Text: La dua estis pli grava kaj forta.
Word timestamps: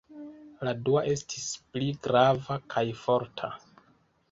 La 0.67 0.71
dua 0.89 1.03
estis 1.11 1.43
pli 1.77 1.91
grava 2.09 2.59
kaj 2.77 2.85
forta. 3.05 3.55